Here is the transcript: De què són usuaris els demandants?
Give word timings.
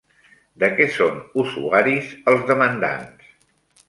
De 0.61 0.69
què 0.77 0.85
són 0.95 1.19
usuaris 1.43 2.07
els 2.33 2.41
demandants? 2.47 3.29